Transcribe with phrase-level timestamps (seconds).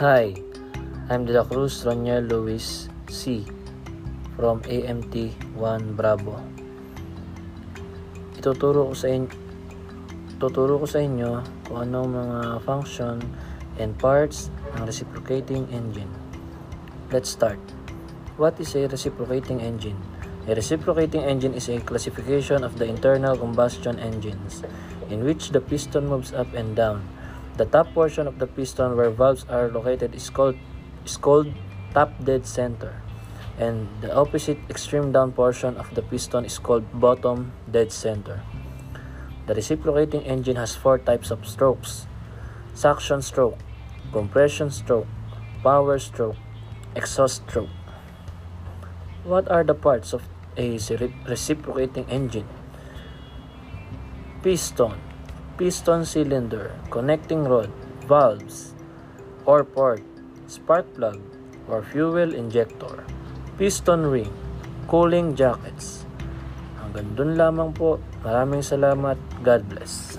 [0.00, 0.32] Hi,
[1.12, 3.44] I'm De La Cruz Roniel Luis C.
[4.40, 5.12] from AMT
[5.52, 6.40] 1 Bravo.
[8.32, 9.36] Ituturo ko sa inyo
[10.40, 13.20] tuturo ko sa inyo kung anong mga function
[13.76, 16.08] and parts ng reciprocating engine.
[17.12, 17.60] Let's start.
[18.40, 20.00] What is a reciprocating engine?
[20.48, 24.64] A reciprocating engine is a classification of the internal combustion engines
[25.12, 27.04] in which the piston moves up and down.
[27.56, 30.56] The top portion of the piston where valves are located is called
[31.04, 31.52] is called
[31.92, 33.02] top dead center
[33.58, 38.40] and the opposite extreme down portion of the piston is called bottom dead center.
[39.46, 42.06] The reciprocating engine has four types of strokes
[42.74, 43.58] suction stroke,
[44.12, 45.06] compression stroke,
[45.62, 46.36] power stroke,
[46.96, 47.68] exhaust stroke.
[49.24, 50.24] What are the parts of
[50.56, 50.80] a
[51.28, 52.48] reciprocating engine?
[54.42, 54.96] Piston,
[55.62, 57.70] piston cylinder, connecting rod,
[58.10, 58.74] valves,
[59.46, 60.02] or port,
[60.50, 61.22] spark plug,
[61.70, 63.06] or fuel injector,
[63.54, 64.34] piston ring,
[64.90, 66.02] cooling jackets,
[66.82, 68.02] Hanggang dun lamang po.
[68.26, 69.14] Maraming salamat.
[69.46, 70.18] God bless.